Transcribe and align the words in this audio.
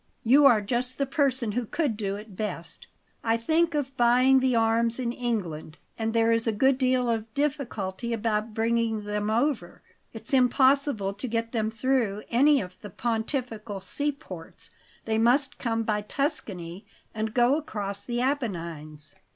"You 0.23 0.47
are 0.47 0.61
just 0.61 0.97
the 0.97 1.05
person 1.05 1.51
who 1.51 1.63
could 1.67 1.95
do 1.95 2.15
it 2.15 2.35
best. 2.35 2.87
I 3.23 3.37
think 3.37 3.75
of 3.75 3.95
buying 3.97 4.39
the 4.39 4.55
arms 4.55 4.97
in 4.99 5.11
England, 5.11 5.77
and 5.95 6.11
there 6.11 6.31
is 6.31 6.47
a 6.47 6.51
good 6.51 6.79
deal 6.79 7.07
of 7.07 7.31
difficulty 7.35 8.11
about 8.11 8.55
bringing 8.55 9.03
them 9.03 9.29
over. 9.29 9.83
It's 10.11 10.33
impossible 10.33 11.13
to 11.13 11.27
get 11.27 11.51
them 11.51 11.69
through 11.69 12.23
any 12.31 12.61
of 12.61 12.81
the 12.81 12.89
Pontifical 12.89 13.79
sea 13.79 14.11
ports; 14.11 14.71
they 15.05 15.19
must 15.19 15.59
come 15.59 15.83
by 15.83 16.01
Tuscany, 16.01 16.83
and 17.13 17.31
go 17.35 17.55
across 17.59 18.03
the 18.03 18.21
Apennines." 18.21 19.13